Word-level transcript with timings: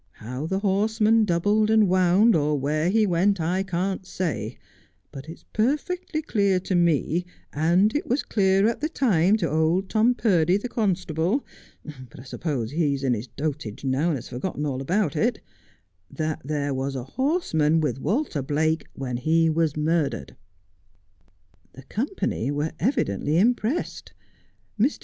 How 0.13 0.47
the 0.47 0.57
horseman 0.61 1.25
doubled 1.25 1.69
and 1.69 1.87
wound, 1.87 2.35
or 2.35 2.57
where 2.59 2.89
he 2.89 3.05
went, 3.05 3.39
I 3.39 3.61
can't 3.61 4.03
say; 4.03 4.57
but 5.11 5.29
it's 5.29 5.45
perfectly 5.53 6.23
clear 6.23 6.59
to 6.61 6.73
me, 6.73 7.23
and 7.53 7.95
it 7.95 8.07
was 8.07 8.23
clear 8.23 8.67
at 8.67 8.79
the 8.81 8.89
time 8.89 9.37
to 9.37 9.47
old 9.47 9.89
Tom 9.89 10.15
Purdy, 10.15 10.57
the 10.57 10.67
constable— 10.67 11.45
but 12.09 12.19
I 12.19 12.23
suppose 12.23 12.71
he's 12.71 13.03
in 13.03 13.13
his 13.13 13.27
dotage 13.27 13.85
now 13.85 14.07
and 14.07 14.17
has 14.17 14.29
forgotten 14.29 14.65
all 14.65 14.81
about 14.81 15.15
it— 15.15 15.39
that 16.19 16.41
there 16.43 16.73
was 16.73 16.95
a 16.95 17.03
horseman 17.03 17.79
with 17.79 17.99
Walter 17.99 18.41
Biake 18.41 18.87
when 18.95 19.17
he 19.17 19.51
was 19.51 19.77
murdered.' 19.77 20.35
The 21.73 21.83
company 21.83 22.49
were 22.49 22.71
evidently 22.79 23.37
impressed. 23.37 24.13
Mr. 24.79 24.99